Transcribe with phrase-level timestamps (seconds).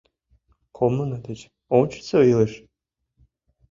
[0.77, 1.39] Коммуна деч
[1.77, 2.53] ончычсо илыш?!